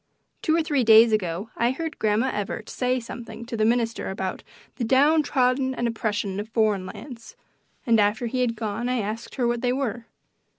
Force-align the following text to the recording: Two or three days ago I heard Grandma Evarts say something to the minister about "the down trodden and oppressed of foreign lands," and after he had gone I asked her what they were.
Two 0.41 0.55
or 0.55 0.63
three 0.63 0.83
days 0.83 1.11
ago 1.11 1.51
I 1.55 1.69
heard 1.69 1.99
Grandma 1.99 2.31
Evarts 2.31 2.71
say 2.71 2.99
something 2.99 3.45
to 3.45 3.55
the 3.55 3.63
minister 3.65 4.09
about 4.09 4.41
"the 4.77 4.83
down 4.83 5.21
trodden 5.21 5.75
and 5.75 5.87
oppressed 5.87 6.23
of 6.25 6.49
foreign 6.49 6.87
lands," 6.87 7.35
and 7.85 7.99
after 7.99 8.25
he 8.25 8.41
had 8.41 8.55
gone 8.55 8.89
I 8.89 8.97
asked 8.97 9.35
her 9.35 9.47
what 9.47 9.61
they 9.61 9.71
were. 9.71 10.07